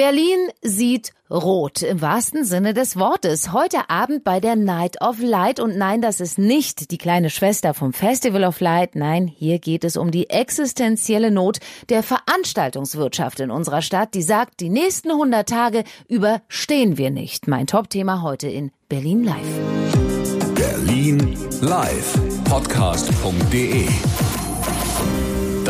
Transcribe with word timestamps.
Berlin 0.00 0.48
sieht 0.62 1.12
rot 1.30 1.82
im 1.82 2.00
wahrsten 2.00 2.46
Sinne 2.46 2.72
des 2.72 2.96
Wortes. 2.96 3.52
Heute 3.52 3.90
Abend 3.90 4.24
bei 4.24 4.40
der 4.40 4.56
Night 4.56 5.02
of 5.02 5.20
Light. 5.20 5.60
Und 5.60 5.76
nein, 5.76 6.00
das 6.00 6.22
ist 6.22 6.38
nicht 6.38 6.90
die 6.90 6.96
kleine 6.96 7.28
Schwester 7.28 7.74
vom 7.74 7.92
Festival 7.92 8.44
of 8.44 8.60
Light. 8.60 8.96
Nein, 8.96 9.26
hier 9.26 9.58
geht 9.58 9.84
es 9.84 9.98
um 9.98 10.10
die 10.10 10.30
existenzielle 10.30 11.30
Not 11.30 11.58
der 11.90 12.02
Veranstaltungswirtschaft 12.02 13.40
in 13.40 13.50
unserer 13.50 13.82
Stadt, 13.82 14.14
die 14.14 14.22
sagt, 14.22 14.60
die 14.60 14.70
nächsten 14.70 15.10
100 15.10 15.46
Tage 15.46 15.84
überstehen 16.08 16.96
wir 16.96 17.10
nicht. 17.10 17.46
Mein 17.46 17.66
Top-Thema 17.66 18.22
heute 18.22 18.48
in 18.48 18.72
Berlin 18.88 19.22
Live. 19.22 20.54
Berlin 20.54 21.36
Live. 21.60 22.18
Podcast.de 22.44 23.86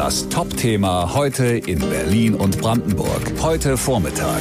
das 0.00 0.30
Top-Thema 0.30 1.12
heute 1.14 1.44
in 1.44 1.78
Berlin 1.78 2.34
und 2.34 2.58
Brandenburg. 2.58 3.34
Heute 3.42 3.76
Vormittag. 3.76 4.40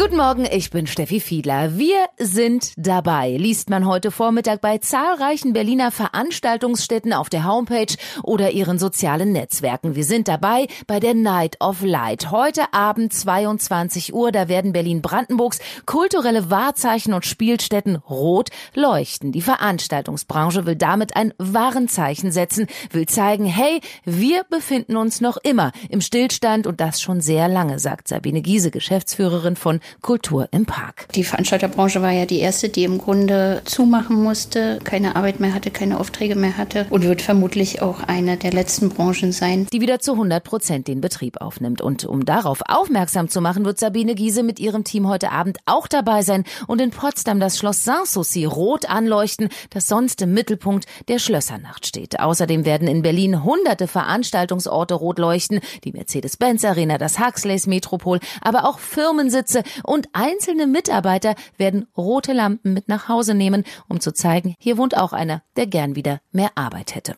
Guten 0.00 0.16
Morgen, 0.16 0.46
ich 0.50 0.70
bin 0.70 0.86
Steffi 0.86 1.20
Fiedler. 1.20 1.76
Wir 1.76 2.06
sind 2.16 2.72
dabei, 2.78 3.36
liest 3.36 3.68
man 3.68 3.86
heute 3.86 4.10
Vormittag 4.10 4.62
bei 4.62 4.78
zahlreichen 4.78 5.52
Berliner 5.52 5.90
Veranstaltungsstätten 5.90 7.12
auf 7.12 7.28
der 7.28 7.44
Homepage 7.44 7.94
oder 8.22 8.50
ihren 8.52 8.78
sozialen 8.78 9.32
Netzwerken. 9.32 9.96
Wir 9.96 10.04
sind 10.04 10.26
dabei 10.26 10.68
bei 10.86 11.00
der 11.00 11.12
Night 11.12 11.60
of 11.60 11.82
Light. 11.82 12.30
Heute 12.30 12.72
Abend 12.72 13.12
22 13.12 14.14
Uhr, 14.14 14.32
da 14.32 14.48
werden 14.48 14.72
Berlin-Brandenburgs 14.72 15.58
kulturelle 15.84 16.48
Wahrzeichen 16.48 17.12
und 17.12 17.26
Spielstätten 17.26 17.96
rot 17.96 18.48
leuchten. 18.74 19.32
Die 19.32 19.42
Veranstaltungsbranche 19.42 20.64
will 20.64 20.76
damit 20.76 21.14
ein 21.14 21.34
Warenzeichen 21.36 22.32
setzen, 22.32 22.68
will 22.90 23.04
zeigen, 23.04 23.44
hey, 23.44 23.82
wir 24.06 24.44
befinden 24.44 24.96
uns 24.96 25.20
noch 25.20 25.36
immer 25.36 25.72
im 25.90 26.00
Stillstand 26.00 26.66
und 26.66 26.80
das 26.80 27.02
schon 27.02 27.20
sehr 27.20 27.48
lange, 27.48 27.78
sagt 27.78 28.08
Sabine 28.08 28.40
Giese, 28.40 28.70
Geschäftsführerin 28.70 29.56
von 29.56 29.78
Kultur 30.00 30.48
im 30.52 30.66
Park. 30.66 31.08
Die 31.14 31.24
Veranstalterbranche 31.24 32.02
war 32.02 32.10
ja 32.10 32.26
die 32.26 32.40
erste, 32.40 32.68
die 32.68 32.84
im 32.84 32.98
Grunde 32.98 33.62
zumachen 33.64 34.22
musste, 34.22 34.78
keine 34.84 35.16
Arbeit 35.16 35.40
mehr 35.40 35.54
hatte, 35.54 35.70
keine 35.70 35.98
Aufträge 35.98 36.36
mehr 36.36 36.56
hatte 36.56 36.86
und 36.90 37.04
wird 37.04 37.22
vermutlich 37.22 37.82
auch 37.82 38.02
eine 38.02 38.36
der 38.36 38.52
letzten 38.52 38.88
Branchen 38.88 39.32
sein, 39.32 39.66
die 39.72 39.80
wieder 39.80 40.00
zu 40.00 40.12
100 40.12 40.42
Prozent 40.42 40.88
den 40.88 41.00
Betrieb 41.00 41.40
aufnimmt. 41.40 41.80
Und 41.80 42.04
um 42.04 42.24
darauf 42.24 42.62
aufmerksam 42.68 43.28
zu 43.28 43.40
machen, 43.40 43.64
wird 43.64 43.78
Sabine 43.78 44.14
Giese 44.14 44.42
mit 44.42 44.60
ihrem 44.60 44.84
Team 44.84 45.08
heute 45.08 45.32
Abend 45.32 45.58
auch 45.66 45.86
dabei 45.86 46.22
sein 46.22 46.44
und 46.66 46.80
in 46.80 46.90
Potsdam 46.90 47.40
das 47.40 47.58
Schloss 47.58 47.84
Sanssouci 47.84 48.44
rot 48.44 48.88
anleuchten, 48.88 49.48
das 49.70 49.88
sonst 49.88 50.22
im 50.22 50.34
Mittelpunkt 50.34 50.86
der 51.08 51.18
Schlössernacht 51.18 51.86
steht. 51.86 52.20
Außerdem 52.20 52.64
werden 52.64 52.88
in 52.88 53.02
Berlin 53.02 53.44
hunderte 53.44 53.86
Veranstaltungsorte 53.86 54.94
rot 54.94 55.18
leuchten, 55.18 55.60
die 55.84 55.92
Mercedes-Benz 55.92 56.64
Arena, 56.64 56.98
das 56.98 57.18
Huxleys 57.18 57.66
Metropol, 57.66 58.20
aber 58.40 58.68
auch 58.68 58.78
Firmensitze 58.78 59.62
und 59.84 60.08
einzelne 60.12 60.66
Mitarbeiter 60.66 61.34
werden 61.56 61.86
rote 61.96 62.32
Lampen 62.32 62.72
mit 62.72 62.88
nach 62.88 63.08
Hause 63.08 63.34
nehmen, 63.34 63.64
um 63.88 64.00
zu 64.00 64.12
zeigen, 64.12 64.54
hier 64.58 64.78
wohnt 64.78 64.96
auch 64.96 65.12
einer, 65.12 65.42
der 65.56 65.66
gern 65.66 65.96
wieder 65.96 66.20
mehr 66.32 66.50
Arbeit 66.54 66.94
hätte. 66.94 67.16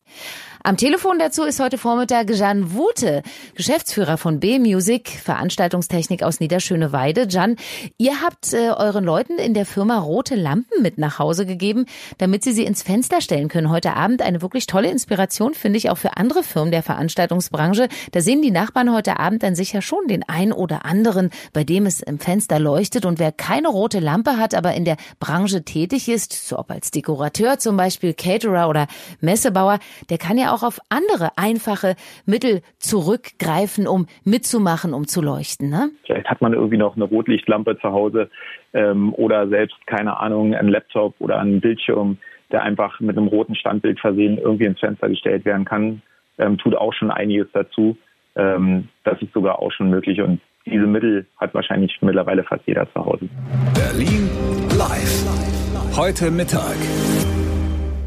Am 0.65 0.77
Telefon 0.77 1.19
dazu 1.19 1.43
ist 1.43 1.59
heute 1.59 1.77
Vormittag 1.77 2.31
Jan 2.31 2.73
Wute, 2.73 3.25
Geschäftsführer 3.57 4.17
von 4.17 4.39
B-Music, 4.39 5.09
Veranstaltungstechnik 5.09 6.23
aus 6.23 6.39
Niederschöneweide. 6.39 7.27
Jan, 7.29 7.57
ihr 7.99 8.23
habt 8.23 8.53
äh, 8.53 8.69
euren 8.69 9.03
Leuten 9.03 9.39
in 9.39 9.55
der 9.55 9.67
Firma 9.67 9.99
rote 9.99 10.37
Lampen 10.37 10.81
mit 10.81 10.99
nach 10.99 11.19
Hause 11.19 11.47
gegeben, 11.47 11.87
damit 12.19 12.45
sie 12.45 12.53
sie 12.53 12.65
ins 12.65 12.85
Fenster 12.85 13.21
stellen 13.21 13.49
können. 13.49 13.71
Heute 13.71 13.95
Abend 13.95 14.23
eine 14.23 14.41
wirklich 14.41 14.69
tolle 14.69 14.89
Inspiration, 14.89 15.55
finde 15.55 15.79
ich, 15.79 15.91
auch 15.91 15.99
für 15.99 16.17
andere 16.17 16.45
Firmen 16.45 16.71
der 16.71 16.85
Veranstaltungsbranche. 16.85 17.89
Da 18.13 18.21
sehen 18.21 18.41
die 18.41 18.53
Nachbarn 18.53 18.95
heute 18.95 19.19
Abend 19.19 19.43
dann 19.43 19.57
sicher 19.57 19.83
schon 19.83 20.07
den 20.07 20.23
ein 20.29 20.53
oder 20.53 20.85
anderen, 20.85 21.31
bei 21.53 21.65
dem 21.65 21.87
es 21.87 22.01
im 22.01 22.21
Fenster 22.21 22.61
leuchtet. 22.61 23.05
Und 23.05 23.19
wer 23.19 23.33
keine 23.33 23.67
rote 23.67 23.99
Lampe 23.99 24.37
hat, 24.37 24.55
aber 24.55 24.75
in 24.75 24.85
der 24.85 24.97
Branche 25.19 25.65
tätig 25.65 26.09
ist, 26.09 26.33
so 26.33 26.57
ob 26.57 26.71
als 26.71 26.93
Dekorateur 26.93 27.59
zum 27.59 27.77
Beispiel, 27.77 28.15
Caterer 28.15 28.69
oder 28.69 28.87
Messebauer, 29.21 29.81
der 30.09 30.19
kann 30.19 30.39
ja 30.39 30.52
auch 30.53 30.63
auf 30.63 30.79
andere 30.89 31.31
einfache 31.37 31.97
Mittel 32.27 32.63
zurückgreifen, 32.79 33.87
um 33.87 34.07
mitzumachen, 34.25 34.95
um 34.95 35.07
zu 35.07 35.23
leuchten. 35.23 35.71
Ne? 35.71 35.91
Vielleicht 36.05 36.29
hat 36.29 36.41
man 36.41 36.53
irgendwie 36.53 36.77
noch 36.77 36.97
eine 36.97 37.05
Rotlichtlampe 37.05 37.79
zu 37.79 37.91
Hause 37.93 38.31
ähm, 38.75 39.13
oder 39.15 39.49
selbst, 39.49 39.77
keine 39.87 40.19
Ahnung, 40.19 40.55
ein 40.55 40.69
Laptop 40.69 41.15
oder 41.19 41.41
ein 41.41 41.61
Bildschirm, 41.61 42.19
der 42.51 42.63
einfach 42.63 43.01
mit 43.01 43.17
einem 43.17 43.29
roten 43.29 43.55
Standbild 43.55 43.99
versehen 43.99 44.39
irgendwie 44.39 44.67
ins 44.67 44.81
Fenster 44.81 45.09
gestellt 45.09 45.45
werden 45.45 45.65
kann. 45.65 46.03
Ähm, 46.39 46.59
tut 46.59 46.75
auch 46.75 46.93
schon 46.93 47.11
einiges 47.11 47.49
dazu. 47.53 47.97
Ähm, 48.37 48.89
das 49.05 49.21
ist 49.21 49.33
sogar 49.33 49.59
auch 49.59 49.73
schon 49.73 49.91
möglich 49.91 50.21
und 50.21 50.41
diese 50.65 50.87
Mittel 50.87 51.27
hat 51.39 51.55
wahrscheinlich 51.55 51.97
mittlerweile 52.03 52.45
fast 52.45 52.63
jeder 52.67 52.91
zu 52.93 53.05
Hause. 53.05 53.29
Berlin 53.75 54.31
live. 54.79 55.97
Heute 55.97 56.31
Mittag. 56.31 56.77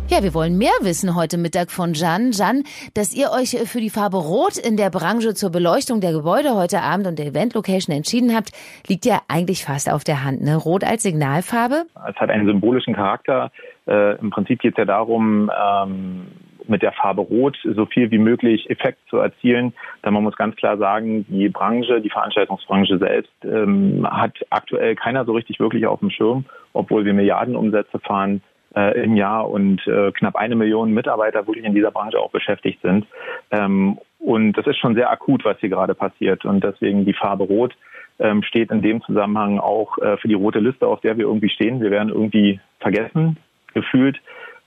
Ja, 0.07 0.21
wir 0.21 0.35
wollen 0.35 0.55
mehr 0.59 0.77
wissen 0.81 1.15
heute 1.15 1.35
Mittag 1.39 1.71
von 1.71 1.93
Jan. 1.93 2.29
Jan, 2.31 2.61
dass 2.93 3.15
ihr 3.15 3.31
euch 3.31 3.57
für 3.67 3.81
die 3.81 3.89
Farbe 3.89 4.17
Rot 4.17 4.55
in 4.55 4.77
der 4.77 4.91
Branche 4.91 5.33
zur 5.33 5.51
Beleuchtung 5.51 5.99
der 5.99 6.11
Gebäude 6.11 6.53
heute 6.53 6.81
Abend 6.81 7.07
und 7.07 7.17
der 7.17 7.25
Event-Location 7.25 7.93
entschieden 7.93 8.35
habt, 8.35 8.51
liegt 8.87 9.05
ja 9.05 9.21
eigentlich 9.27 9.65
fast 9.65 9.91
auf 9.91 10.03
der 10.03 10.23
Hand. 10.23 10.43
Ne? 10.43 10.57
Rot 10.57 10.83
als 10.83 11.01
Signalfarbe? 11.01 11.85
Es 12.07 12.15
hat 12.17 12.29
einen 12.29 12.45
symbolischen 12.45 12.93
Charakter. 12.93 13.51
Äh, 13.87 14.19
Im 14.19 14.29
Prinzip 14.29 14.59
geht 14.59 14.73
es 14.73 14.77
ja 14.77 14.85
darum, 14.85 15.49
ähm, 15.51 16.27
mit 16.67 16.83
der 16.83 16.91
Farbe 16.91 17.21
Rot 17.21 17.57
so 17.63 17.87
viel 17.87 18.11
wie 18.11 18.19
möglich 18.19 18.69
Effekt 18.69 18.99
zu 19.09 19.17
erzielen. 19.17 19.73
Denn 20.05 20.13
man 20.13 20.21
muss 20.21 20.35
ganz 20.35 20.55
klar 20.55 20.77
sagen, 20.77 21.25
die 21.29 21.49
Branche, 21.49 21.99
die 21.99 22.11
Veranstaltungsbranche 22.11 22.99
selbst 22.99 23.33
ähm, 23.43 24.07
hat 24.07 24.33
aktuell 24.51 24.95
keiner 24.95 25.25
so 25.25 25.33
richtig 25.33 25.59
wirklich 25.59 25.87
auf 25.87 25.99
dem 25.99 26.11
Schirm, 26.11 26.45
obwohl 26.73 27.05
wir 27.05 27.13
Milliardenumsätze 27.13 27.97
fahren 27.99 28.43
äh, 28.75 29.03
im 29.03 29.15
Jahr 29.15 29.49
und 29.49 29.85
äh, 29.87 30.11
knapp 30.11 30.35
eine 30.35 30.55
Million 30.55 30.91
Mitarbeiter 30.91 31.47
wirklich 31.47 31.65
in 31.65 31.75
dieser 31.75 31.91
Branche 31.91 32.19
auch 32.19 32.31
beschäftigt 32.31 32.81
sind. 32.81 33.05
Ähm, 33.51 33.97
und 34.19 34.53
das 34.53 34.65
ist 34.67 34.77
schon 34.77 34.95
sehr 34.95 35.11
akut, 35.11 35.45
was 35.45 35.59
hier 35.59 35.69
gerade 35.69 35.93
passiert. 35.93 36.45
Und 36.45 36.63
deswegen 36.63 37.05
die 37.05 37.13
Farbe 37.13 37.43
Rot 37.43 37.73
ähm, 38.19 38.43
steht 38.43 38.71
in 38.71 38.81
dem 38.81 39.01
Zusammenhang 39.03 39.59
auch 39.59 39.97
äh, 39.99 40.17
für 40.17 40.27
die 40.27 40.33
rote 40.33 40.59
Liste, 40.59 40.87
auf 40.87 41.01
der 41.01 41.17
wir 41.17 41.25
irgendwie 41.25 41.49
stehen. 41.49 41.81
Wir 41.81 41.91
werden 41.91 42.09
irgendwie 42.09 42.59
vergessen, 42.79 43.37
gefühlt. 43.73 44.19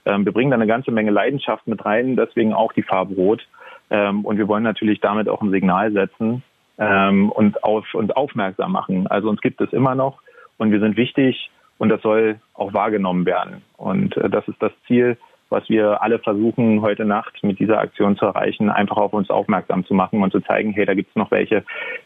Ähm, 0.05 0.25
wir 0.25 0.31
bringen 0.31 0.51
da 0.51 0.55
eine 0.55 0.67
ganze 0.67 0.91
Menge 0.91 1.11
Leidenschaft 1.11 1.67
mit 1.67 1.83
rein, 1.85 2.15
deswegen 2.15 2.53
auch 2.53 2.73
die 2.73 2.83
Farbe 2.83 3.15
Rot. 3.15 3.45
Ähm, 3.89 4.23
und 4.23 4.37
wir 4.37 4.47
wollen 4.47 4.63
natürlich 4.63 5.01
damit 5.01 5.27
auch 5.27 5.41
ein 5.41 5.51
Signal 5.51 5.91
setzen 5.91 6.43
ähm, 6.77 7.31
und 7.31 7.63
auf 7.63 7.93
uns 7.93 8.11
aufmerksam 8.11 8.71
machen. 8.71 9.07
Also 9.07 9.29
uns 9.29 9.41
gibt 9.41 9.61
es 9.61 9.73
immer 9.73 9.95
noch 9.95 10.21
und 10.57 10.71
wir 10.71 10.79
sind 10.79 10.95
wichtig 10.95 11.49
und 11.79 11.89
das 11.89 12.01
soll 12.03 12.39
auch 12.53 12.73
wahrgenommen 12.73 13.25
werden. 13.25 13.63
Und 13.77 14.15
äh, 14.17 14.29
das 14.29 14.47
ist 14.47 14.61
das 14.61 14.71
Ziel, 14.85 15.17
was 15.49 15.67
wir 15.67 16.03
alle 16.03 16.19
versuchen, 16.19 16.81
heute 16.81 17.05
Nacht 17.05 17.43
mit 17.43 17.57
dieser 17.57 17.79
Aktion 17.79 18.15
zu 18.15 18.25
erreichen, 18.25 18.69
einfach 18.69 18.97
auf 18.97 19.13
uns 19.13 19.31
aufmerksam 19.31 19.83
zu 19.83 19.95
machen 19.95 20.21
und 20.21 20.31
zu 20.31 20.41
zeigen, 20.41 20.73
hey, 20.73 20.85
da 20.85 20.93
gibt 20.93 21.09
es 21.09 21.15
noch 21.15 21.31
welche, 21.31 21.63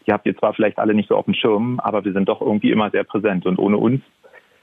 die 0.08 0.14
habt 0.14 0.26
ihr 0.26 0.38
zwar 0.38 0.54
vielleicht 0.54 0.80
alle 0.80 0.94
nicht 0.94 1.10
so 1.10 1.18
auf 1.18 1.26
dem 1.26 1.34
Schirm, 1.34 1.82
aber 1.82 2.06
wir 2.06 2.14
sind 2.14 2.30
doch 2.30 2.40
irgendwie 2.40 2.72
immer 2.72 2.90
sehr 2.90 3.04
präsent. 3.04 3.46
Und 3.46 3.60
ohne 3.60 3.76
uns 3.76 4.02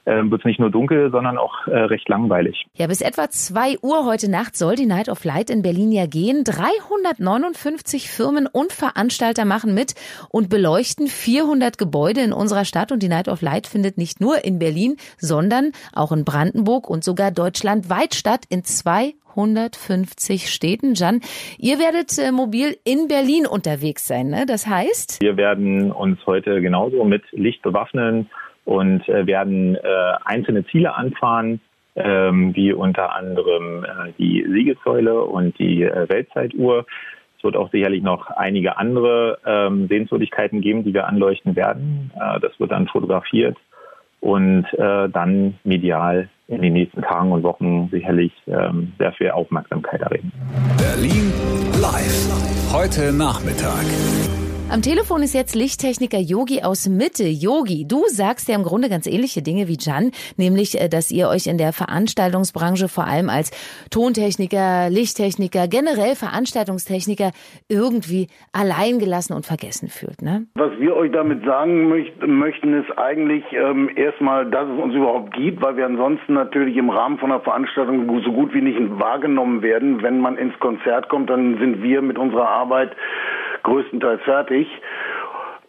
äh, 0.05 0.23
wird 0.23 0.41
es 0.41 0.45
nicht 0.45 0.59
nur 0.59 0.69
dunkel, 0.69 1.11
sondern 1.11 1.37
auch 1.37 1.67
äh, 1.67 1.77
recht 1.77 2.07
langweilig. 2.09 2.65
Ja, 2.75 2.87
bis 2.87 3.01
etwa 3.01 3.29
zwei 3.29 3.77
Uhr 3.81 4.05
heute 4.05 4.29
Nacht 4.29 4.55
soll 4.55 4.75
die 4.75 4.85
Night 4.85 5.09
of 5.09 5.23
Light 5.23 5.49
in 5.49 5.61
Berlin 5.61 5.91
ja 5.91 6.05
gehen. 6.05 6.43
359 6.43 8.09
Firmen 8.09 8.47
und 8.47 8.71
Veranstalter 8.71 9.45
machen 9.45 9.73
mit 9.73 9.95
und 10.29 10.49
beleuchten 10.49 11.07
400 11.07 11.77
Gebäude 11.77 12.21
in 12.21 12.33
unserer 12.33 12.65
Stadt. 12.65 12.91
Und 12.91 13.03
die 13.03 13.09
Night 13.09 13.27
of 13.27 13.41
Light 13.41 13.67
findet 13.67 13.97
nicht 13.97 14.21
nur 14.21 14.43
in 14.43 14.59
Berlin, 14.59 14.97
sondern 15.17 15.71
auch 15.93 16.11
in 16.11 16.25
Brandenburg 16.25 16.89
und 16.89 17.03
sogar 17.03 17.31
deutschlandweit 17.31 18.15
statt 18.15 18.45
in 18.49 18.63
zwei 18.63 19.13
150 19.35 20.49
Städten. 20.49 20.93
Jan, 20.93 21.21
ihr 21.57 21.79
werdet 21.79 22.17
äh, 22.17 22.31
mobil 22.31 22.77
in 22.83 23.07
Berlin 23.07 23.45
unterwegs 23.45 24.07
sein, 24.07 24.27
ne? 24.27 24.45
Das 24.45 24.67
heißt? 24.67 25.21
Wir 25.21 25.37
werden 25.37 25.91
uns 25.91 26.19
heute 26.25 26.61
genauso 26.61 27.03
mit 27.05 27.23
Licht 27.31 27.61
bewaffnen 27.61 28.29
und 28.65 29.07
äh, 29.09 29.25
werden 29.25 29.75
äh, 29.75 29.79
einzelne 30.25 30.65
Ziele 30.65 30.95
anfahren, 30.95 31.61
ähm, 31.95 32.55
wie 32.55 32.73
unter 32.73 33.15
anderem 33.15 33.83
äh, 33.83 34.13
die 34.17 34.45
Siegessäule 34.49 35.21
und 35.23 35.57
die 35.59 35.83
äh, 35.83 36.07
Weltzeituhr. 36.09 36.85
Es 37.37 37.43
wird 37.43 37.55
auch 37.55 37.71
sicherlich 37.71 38.03
noch 38.03 38.27
einige 38.27 38.77
andere 38.77 39.39
ähm, 39.45 39.87
Sehenswürdigkeiten 39.87 40.61
geben, 40.61 40.83
die 40.83 40.93
wir 40.93 41.07
anleuchten 41.07 41.55
werden. 41.55 42.11
Äh, 42.15 42.39
das 42.39 42.59
wird 42.59 42.71
dann 42.71 42.87
fotografiert 42.87 43.57
und 44.21 44.65
äh, 44.73 45.09
dann 45.09 45.57
medial 45.63 46.29
in 46.47 46.61
den 46.61 46.73
nächsten 46.73 47.01
Tagen 47.01 47.31
und 47.31 47.43
Wochen 47.43 47.89
sicherlich 47.91 48.31
ähm, 48.47 48.93
sehr 48.99 49.13
viel 49.13 49.31
Aufmerksamkeit 49.31 50.01
erregen. 50.01 50.31
Berlin 50.77 51.33
live. 51.81 52.73
Heute 52.73 53.11
Nachmittag. 53.11 54.50
Am 54.71 54.81
Telefon 54.81 55.21
ist 55.21 55.35
jetzt 55.35 55.53
Lichttechniker 55.53 56.17
Yogi 56.17 56.63
aus 56.63 56.87
Mitte. 56.87 57.25
Yogi, 57.25 57.85
du 57.85 58.05
sagst 58.07 58.47
ja 58.47 58.55
im 58.55 58.63
Grunde 58.63 58.87
ganz 58.87 59.05
ähnliche 59.05 59.41
Dinge 59.41 59.67
wie 59.67 59.75
Jan, 59.77 60.11
nämlich, 60.37 60.79
äh, 60.79 60.87
dass 60.87 61.11
ihr 61.11 61.27
euch 61.27 61.47
in 61.47 61.57
der 61.57 61.73
Veranstaltungsbranche 61.73 62.87
vor 62.87 63.05
allem 63.05 63.27
als 63.27 63.51
Tontechniker, 63.91 64.89
Lichttechniker, 64.89 65.67
generell 65.67 66.15
Veranstaltungstechniker 66.15 67.31
irgendwie 67.67 68.29
alleingelassen 68.53 69.35
und 69.35 69.45
vergessen 69.45 69.89
fühlt. 69.89 70.21
Ne? 70.21 70.47
Was 70.55 70.71
wir 70.79 70.95
euch 70.95 71.11
damit 71.11 71.43
sagen 71.43 71.89
möcht 71.89 72.25
möchten, 72.25 72.73
ist 72.73 72.97
eigentlich 72.97 73.43
ähm, 73.51 73.89
erstmal, 73.97 74.49
dass 74.49 74.69
es 74.69 74.81
uns 74.81 74.95
überhaupt 74.95 75.33
gibt, 75.33 75.61
weil 75.61 75.75
wir 75.75 75.85
ansonsten 75.85 76.31
natürlich 76.31 76.77
im 76.77 76.89
Rahmen 76.89 77.19
von 77.19 77.29
einer 77.29 77.41
Veranstaltung 77.41 78.07
so 78.23 78.31
gut 78.31 78.53
wie 78.53 78.61
nicht 78.61 78.79
wahrgenommen 79.01 79.63
werden. 79.63 80.01
Wenn 80.01 80.21
man 80.21 80.37
ins 80.37 80.57
Konzert 80.59 81.09
kommt, 81.09 81.29
dann 81.29 81.57
sind 81.59 81.83
wir 81.83 82.01
mit 82.01 82.17
unserer 82.17 82.47
Arbeit 82.47 82.95
größtenteils 83.63 84.21
fertig. 84.23 84.67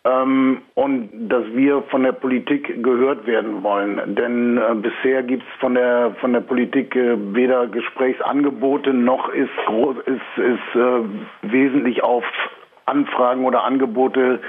Ähm, 0.04 0.62
und 0.74 1.28
dass 1.28 1.44
wir 1.54 1.82
von 1.82 2.02
der 2.02 2.10
Politik 2.10 2.82
gehört 2.82 3.24
werden 3.24 3.62
wollen. 3.62 4.16
Denn 4.16 4.58
äh, 4.58 4.74
bisher 4.74 5.22
gibt 5.22 5.44
es 5.44 5.60
von 5.60 5.74
der 5.74 6.16
von 6.20 6.32
der 6.32 6.40
Politik 6.40 6.96
äh, 6.96 7.16
weder 7.34 7.68
Gesprächsangebote 7.68 8.92
noch 8.92 9.28
ist 9.28 9.54
groß 9.66 9.96
ist, 10.06 10.38
ist 10.38 10.74
äh, 10.74 11.52
wesentlich 11.52 12.02
auf 12.02 12.24
Anfragen 12.86 13.44
oder 13.44 13.62
Angebote 13.62 14.40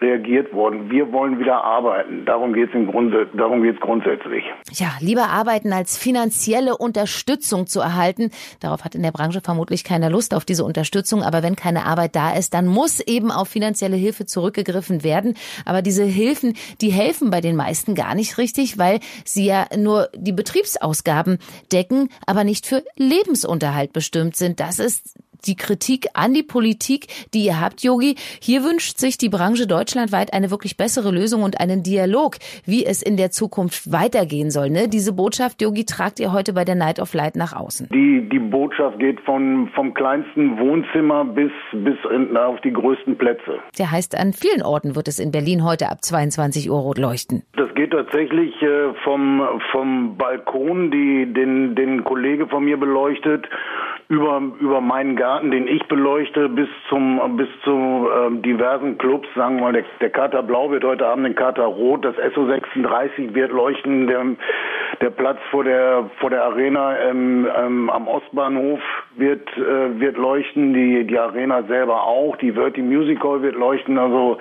reagiert 0.00 0.52
worden. 0.52 0.90
Wir 0.90 1.12
wollen 1.12 1.38
wieder 1.38 1.62
arbeiten. 1.64 2.24
Darum 2.24 2.52
geht 2.52 2.68
es 2.68 2.74
im 2.74 2.86
Grunde, 2.86 3.28
darum 3.36 3.62
geht 3.62 3.74
es 3.74 3.80
grundsätzlich. 3.80 4.44
Ja, 4.72 4.92
lieber 5.00 5.28
arbeiten 5.28 5.72
als 5.72 5.98
finanzielle 5.98 6.76
Unterstützung 6.76 7.66
zu 7.66 7.80
erhalten. 7.80 8.30
Darauf 8.60 8.84
hat 8.84 8.94
in 8.94 9.02
der 9.02 9.10
Branche 9.10 9.40
vermutlich 9.40 9.84
keiner 9.84 10.10
Lust 10.10 10.34
auf 10.34 10.44
diese 10.44 10.64
Unterstützung. 10.64 11.22
Aber 11.22 11.42
wenn 11.42 11.56
keine 11.56 11.84
Arbeit 11.84 12.14
da 12.14 12.32
ist, 12.32 12.54
dann 12.54 12.66
muss 12.66 13.00
eben 13.00 13.30
auf 13.30 13.48
finanzielle 13.48 13.96
Hilfe 13.96 14.26
zurückgegriffen 14.26 15.02
werden. 15.02 15.34
Aber 15.64 15.82
diese 15.82 16.04
Hilfen, 16.04 16.54
die 16.80 16.90
helfen 16.90 17.30
bei 17.30 17.40
den 17.40 17.56
meisten 17.56 17.94
gar 17.94 18.14
nicht 18.14 18.38
richtig, 18.38 18.78
weil 18.78 19.00
sie 19.24 19.46
ja 19.46 19.66
nur 19.76 20.08
die 20.14 20.32
Betriebsausgaben 20.32 21.38
decken, 21.72 22.08
aber 22.26 22.44
nicht 22.44 22.66
für 22.66 22.84
Lebensunterhalt 22.96 23.92
bestimmt 23.92 24.36
sind. 24.36 24.60
Das 24.60 24.78
ist 24.78 25.18
die 25.46 25.56
Kritik 25.56 26.06
an 26.14 26.34
die 26.34 26.42
Politik, 26.42 27.06
die 27.34 27.44
ihr 27.44 27.60
habt, 27.60 27.82
Yogi. 27.82 28.16
Hier 28.40 28.64
wünscht 28.64 28.98
sich 28.98 29.18
die 29.18 29.28
Branche 29.28 29.66
deutschlandweit 29.66 30.32
eine 30.32 30.50
wirklich 30.50 30.76
bessere 30.76 31.10
Lösung 31.10 31.42
und 31.42 31.60
einen 31.60 31.82
Dialog, 31.82 32.36
wie 32.64 32.84
es 32.84 33.02
in 33.02 33.16
der 33.16 33.30
Zukunft 33.30 33.92
weitergehen 33.92 34.50
soll. 34.50 34.70
Ne? 34.70 34.88
Diese 34.88 35.12
Botschaft, 35.12 35.62
Yogi, 35.62 35.84
tragt 35.84 36.20
ihr 36.20 36.32
heute 36.32 36.52
bei 36.52 36.64
der 36.64 36.74
Night 36.74 37.00
of 37.00 37.14
Light 37.14 37.36
nach 37.36 37.54
außen. 37.54 37.88
Die, 37.92 38.28
die 38.30 38.38
Botschaft 38.38 38.98
geht 38.98 39.20
von, 39.20 39.70
vom 39.74 39.94
kleinsten 39.94 40.58
Wohnzimmer 40.58 41.24
bis, 41.24 41.52
bis 41.72 41.96
auf 42.36 42.60
die 42.62 42.72
größten 42.72 43.16
Plätze. 43.16 43.58
Der 43.78 43.90
heißt, 43.90 44.18
an 44.18 44.32
vielen 44.32 44.62
Orten 44.62 44.96
wird 44.96 45.08
es 45.08 45.18
in 45.18 45.30
Berlin 45.30 45.64
heute 45.64 45.90
ab 45.90 46.02
22 46.02 46.70
Uhr 46.70 46.78
rot 46.78 46.98
leuchten. 46.98 47.42
Das 47.56 47.72
geht 47.74 47.90
tatsächlich 47.90 48.60
äh, 48.62 48.94
vom, 49.04 49.42
vom 49.72 50.16
Balkon, 50.16 50.90
die, 50.90 51.32
den, 51.32 51.74
den 51.74 52.04
Kollege 52.04 52.46
von 52.48 52.64
mir 52.64 52.76
beleuchtet, 52.76 53.46
über, 54.08 54.40
über 54.58 54.80
meinen 54.80 55.16
Garten, 55.16 55.50
den 55.50 55.68
ich 55.68 55.86
beleuchte, 55.86 56.48
bis 56.48 56.68
zum 56.88 57.36
bis 57.36 57.48
zu 57.62 57.70
ähm, 57.70 58.40
diversen 58.40 58.96
Clubs, 58.96 59.28
sagen 59.34 59.56
wir 59.56 59.62
mal, 59.64 59.72
der, 59.74 59.84
der 60.00 60.08
Kater 60.08 60.42
Blau 60.42 60.70
wird 60.70 60.82
heute 60.82 61.06
Abend 61.06 61.26
den 61.26 61.34
Kater 61.34 61.64
Rot, 61.64 62.06
das 62.06 62.16
SO36 62.16 63.34
wird 63.34 63.52
leuchten, 63.52 64.06
der, 64.06 64.24
der 65.02 65.10
Platz 65.10 65.38
vor 65.50 65.62
der 65.64 66.08
vor 66.20 66.30
der 66.30 66.42
Arena 66.42 66.98
ähm, 67.00 67.46
ähm, 67.54 67.90
am 67.90 68.08
Ostbahnhof 68.08 68.80
wird 69.16 69.46
äh, 69.58 70.00
wird 70.00 70.16
leuchten, 70.16 70.72
die 70.72 71.06
die 71.06 71.18
Arena 71.18 71.64
selber 71.64 72.04
auch, 72.04 72.36
die 72.36 72.52
Verti 72.52 72.80
Music 72.80 73.22
Hall 73.22 73.42
wird 73.42 73.56
leuchten, 73.56 73.98
also 73.98 74.38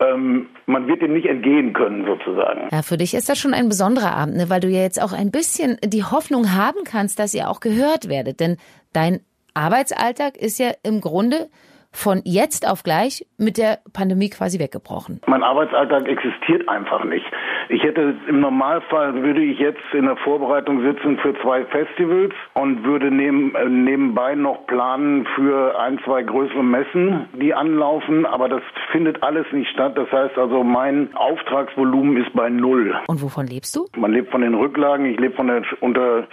ähm, 0.00 0.48
man 0.66 0.86
wird 0.86 1.02
dem 1.02 1.12
nicht 1.12 1.26
entgehen 1.26 1.72
können, 1.72 2.06
sozusagen. 2.06 2.68
Ja, 2.70 2.82
für 2.82 2.96
dich 2.96 3.14
ist 3.14 3.28
das 3.28 3.38
schon 3.38 3.54
ein 3.54 3.68
besonderer 3.68 4.14
Abend, 4.14 4.36
ne? 4.36 4.48
weil 4.48 4.60
du 4.60 4.68
ja 4.68 4.80
jetzt 4.80 5.02
auch 5.02 5.12
ein 5.12 5.30
bisschen 5.30 5.76
die 5.84 6.04
Hoffnung 6.04 6.54
haben 6.54 6.84
kannst, 6.84 7.18
dass 7.18 7.34
ihr 7.34 7.48
auch 7.48 7.60
gehört 7.60 8.08
werdet. 8.08 8.40
Denn 8.40 8.58
dein 8.92 9.20
Arbeitsalltag 9.54 10.36
ist 10.36 10.58
ja 10.58 10.70
im 10.82 11.00
Grunde 11.00 11.48
von 11.90 12.20
jetzt 12.24 12.68
auf 12.68 12.82
gleich 12.82 13.26
mit 13.38 13.56
der 13.58 13.78
Pandemie 13.92 14.28
quasi 14.28 14.58
weggebrochen. 14.58 15.20
Mein 15.26 15.42
Arbeitsalltag 15.42 16.06
existiert 16.06 16.68
einfach 16.68 17.04
nicht. 17.04 17.24
Ich 17.70 17.82
hätte 17.82 18.14
im 18.26 18.40
Normalfall 18.40 19.22
würde 19.22 19.42
ich 19.42 19.58
jetzt 19.58 19.82
in 19.92 20.06
der 20.06 20.16
Vorbereitung 20.16 20.80
sitzen 20.82 21.18
für 21.18 21.34
zwei 21.42 21.64
Festivals 21.66 22.32
und 22.54 22.84
würde 22.84 23.10
neben, 23.10 23.54
äh, 23.54 23.68
nebenbei 23.68 24.34
noch 24.34 24.66
planen 24.66 25.26
für 25.34 25.78
ein, 25.78 25.98
zwei 26.04 26.22
größere 26.22 26.64
Messen, 26.64 27.26
die 27.34 27.52
anlaufen, 27.52 28.24
aber 28.24 28.48
das 28.48 28.62
findet 28.90 29.22
alles 29.22 29.44
nicht 29.52 29.70
statt. 29.70 29.98
Das 29.98 30.10
heißt 30.10 30.38
also, 30.38 30.64
mein 30.64 31.14
Auftragsvolumen 31.14 32.16
ist 32.16 32.32
bei 32.32 32.48
null. 32.48 32.94
Und 33.06 33.22
wovon 33.22 33.46
lebst 33.46 33.76
du? 33.76 33.84
Man 33.96 34.12
lebt 34.12 34.30
von 34.30 34.40
den 34.40 34.54
Rücklagen, 34.54 35.04
ich 35.04 35.20
lebe 35.20 35.34
von 35.34 35.48
der 35.48 35.62
unter 35.80 36.26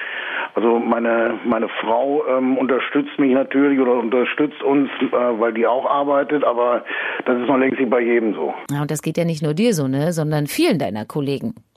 also 0.54 0.80
meine 0.80 1.38
meine 1.44 1.68
Frau 1.82 2.24
ähm, 2.30 2.58
unterstützt 2.58 3.20
mich 3.20 3.34
natürlich 3.34 3.80
oder 3.80 3.96
unterstützt 3.96 4.64
uns, 4.64 4.90
äh, 5.02 5.12
weil 5.12 5.54
die 5.54 5.68
auch 5.68 5.86
arbeitet, 5.86 6.46
aber 6.46 6.86
das 7.26 7.42
ist 7.42 7.48
noch 7.48 7.58
längst 7.58 7.78
nicht 7.78 7.90
bei 7.90 8.00
jedem 8.00 8.34
so. 8.36 8.54
Ja, 8.72 8.82
und 8.82 8.92
das 8.92 9.02
geht 9.02 9.18
ja 9.18 9.26
nicht 9.26 9.44
nur 9.44 9.54
dir 9.54 9.74
so, 9.74 9.90
ne, 9.90 10.14
sondern 10.14 10.48
vielen 10.48 10.80
deiner 10.80 11.06
Kollegen. 11.06 11.25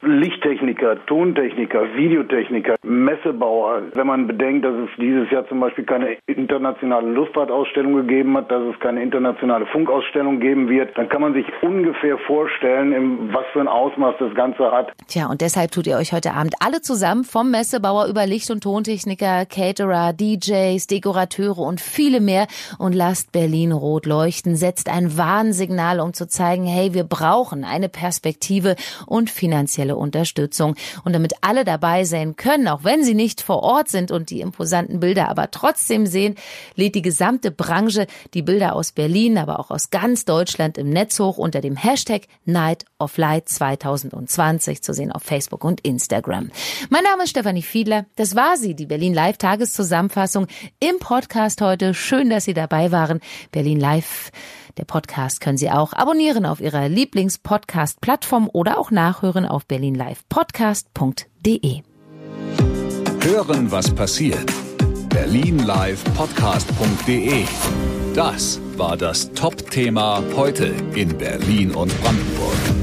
Lichttechniker, 0.00 1.04
Tontechniker, 1.06 1.82
Videotechniker, 1.96 2.76
Messebauer. 2.84 3.82
Wenn 3.94 4.06
man 4.06 4.28
bedenkt, 4.28 4.64
dass 4.64 4.74
es 4.74 4.90
dieses 4.96 5.28
Jahr 5.32 5.48
zum 5.48 5.58
Beispiel 5.58 5.84
keine 5.84 6.16
internationale 6.26 7.08
Luftfahrtausstellung 7.10 7.94
gegeben 7.96 8.36
hat, 8.36 8.48
dass 8.48 8.62
es 8.62 8.78
keine 8.78 9.02
internationale 9.02 9.66
Funkausstellung 9.66 10.38
geben 10.38 10.68
wird, 10.68 10.96
dann 10.96 11.08
kann 11.08 11.20
man 11.20 11.34
sich 11.34 11.46
ungefähr 11.62 12.16
vorstellen, 12.18 13.30
was 13.32 13.44
für 13.52 13.60
ein 13.60 13.66
Ausmaß 13.66 14.14
das 14.20 14.32
Ganze 14.36 14.70
hat. 14.70 14.92
Tja, 15.08 15.26
und 15.26 15.40
deshalb 15.40 15.72
tut 15.72 15.88
ihr 15.88 15.96
euch 15.96 16.12
heute 16.12 16.32
Abend 16.32 16.54
alle 16.60 16.80
zusammen 16.80 17.24
vom 17.24 17.50
Messebauer 17.50 18.06
über 18.06 18.24
Licht- 18.24 18.52
und 18.52 18.62
Tontechniker, 18.62 19.46
Caterer, 19.46 20.12
DJs, 20.12 20.86
Dekorateure 20.86 21.58
und 21.58 21.80
viele 21.80 22.20
mehr 22.20 22.46
und 22.78 22.94
lasst 22.94 23.32
Berlin 23.32 23.72
rot 23.72 24.06
leuchten, 24.06 24.54
setzt 24.54 24.88
ein 24.88 25.18
Warnsignal, 25.18 25.98
um 25.98 26.12
zu 26.12 26.28
zeigen, 26.28 26.66
hey, 26.66 26.94
wir 26.94 27.04
brauchen 27.04 27.64
eine 27.64 27.88
Perspektive 27.88 28.76
und 29.06 29.28
finanzielle 29.38 29.96
Unterstützung. 29.96 30.74
Und 31.04 31.12
damit 31.14 31.32
alle 31.40 31.64
dabei 31.64 32.04
sein 32.04 32.36
können, 32.36 32.68
auch 32.68 32.84
wenn 32.84 33.04
sie 33.04 33.14
nicht 33.14 33.40
vor 33.40 33.62
Ort 33.62 33.88
sind 33.88 34.10
und 34.10 34.30
die 34.30 34.40
imposanten 34.40 35.00
Bilder 35.00 35.28
aber 35.28 35.50
trotzdem 35.50 36.06
sehen, 36.06 36.34
lädt 36.74 36.94
die 36.94 37.02
gesamte 37.02 37.50
Branche 37.50 38.06
die 38.34 38.42
Bilder 38.42 38.74
aus 38.74 38.92
Berlin, 38.92 39.38
aber 39.38 39.60
auch 39.60 39.70
aus 39.70 39.90
ganz 39.90 40.24
Deutschland 40.24 40.76
im 40.76 40.90
Netz 40.90 41.18
hoch 41.18 41.38
unter 41.38 41.60
dem 41.60 41.76
Hashtag 41.76 42.22
Night 42.44 42.84
of 42.98 43.16
Light 43.16 43.48
2020 43.48 44.82
zu 44.82 44.92
sehen 44.92 45.12
auf 45.12 45.22
Facebook 45.22 45.64
und 45.64 45.80
Instagram. 45.82 46.50
Mein 46.90 47.04
Name 47.04 47.24
ist 47.24 47.30
Stefanie 47.30 47.62
Fiedler. 47.62 48.06
Das 48.16 48.34
war 48.34 48.56
sie, 48.56 48.74
die 48.74 48.86
Berlin 48.86 49.14
Live 49.14 49.38
Tageszusammenfassung 49.38 50.46
im 50.80 50.98
Podcast 50.98 51.60
heute. 51.60 51.94
Schön, 51.94 52.30
dass 52.30 52.44
Sie 52.44 52.54
dabei 52.54 52.90
waren. 52.90 53.20
Berlin 53.52 53.78
Live 53.78 54.30
der 54.76 54.84
Podcast 54.84 55.40
können 55.40 55.56
Sie 55.58 55.70
auch 55.70 55.92
abonnieren 55.92 56.46
auf 56.46 56.60
Ihrer 56.60 56.88
Lieblings-Podcast-Plattform 56.88 58.50
oder 58.52 58.78
auch 58.78 58.90
nachhören 58.90 59.46
auf 59.46 59.66
berlinlivepodcast.de. 59.66 61.82
Hören, 63.22 63.70
was 63.70 63.94
passiert. 63.94 64.52
berlinlivepodcast.de. 65.08 67.44
Das 68.14 68.60
war 68.76 68.96
das 68.96 69.32
Top-Thema 69.32 70.24
heute 70.34 70.74
in 70.94 71.16
Berlin 71.16 71.70
und 71.72 71.92
Brandenburg. 72.00 72.77